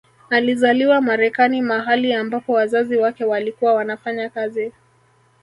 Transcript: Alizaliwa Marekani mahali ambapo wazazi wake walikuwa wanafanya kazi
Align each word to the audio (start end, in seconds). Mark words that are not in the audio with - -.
Alizaliwa 0.29 1.01
Marekani 1.01 1.61
mahali 1.61 2.13
ambapo 2.13 2.53
wazazi 2.53 2.97
wake 2.97 3.25
walikuwa 3.25 3.73
wanafanya 3.73 4.29
kazi 4.29 4.71